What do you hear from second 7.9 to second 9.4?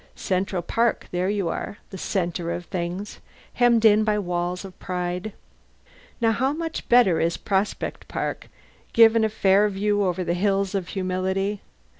Park, giving a